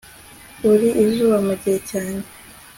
uri 0.71 0.89
izuba 1.05 1.37
mu 1.45 1.53
gihe 1.61 1.77
cyanjye 1.89 2.29